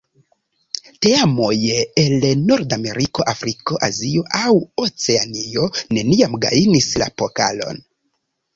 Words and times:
Teamoj 1.05 1.57
el 2.03 2.15
Nordameriko, 2.45 3.27
Afriko, 3.35 3.77
Azio 3.89 4.25
aŭ 4.41 4.55
Oceanio 4.87 5.69
neniam 5.99 6.37
gajnis 6.49 6.91
la 7.03 7.13
pokalon. 7.23 7.85